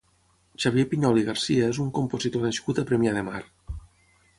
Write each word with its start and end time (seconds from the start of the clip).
Xavier 0.63 0.85
Piñol 0.93 1.21
i 1.23 1.27
Garcia 1.29 1.69
és 1.75 1.83
un 1.85 1.95
compositor 2.01 2.49
nascut 2.51 2.85
a 2.87 2.91
Premià 2.93 3.17
de 3.21 3.29
Mar. 3.33 3.49